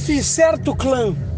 [0.00, 1.29] chefe certo clã.